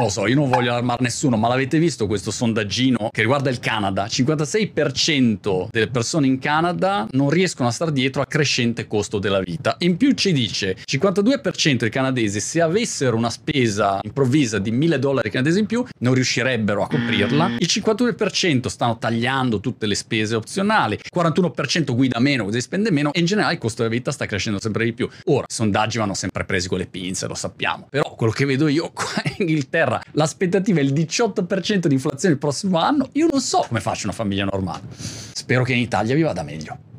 [0.00, 3.60] Lo so, io non voglio allarmare nessuno, ma l'avete visto questo sondaggino che riguarda il
[3.60, 4.06] Canada?
[4.06, 9.76] 56% delle persone in Canada non riescono a stare dietro al crescente costo della vita.
[9.78, 15.30] In più ci dice 52% dei canadesi se avessero una spesa improvvisa di 1000 dollari
[15.30, 17.50] canadesi in più non riuscirebbero a coprirla.
[17.60, 23.12] Il 52% stanno tagliando tutte le spese opzionali, il 41% guida meno, così spende meno
[23.12, 25.08] e in generale il costo della vita sta crescendo sempre di più.
[25.26, 28.66] Ora, i sondaggi vanno sempre presi con le pinze, lo sappiamo, però quello che vedo
[28.66, 33.40] io qua in Inghilterra l'aspettativa è il 18% di inflazione il prossimo anno, io non
[33.40, 34.82] so come faccia una famiglia normale.
[35.32, 36.92] Spero che in Italia vi vada meglio.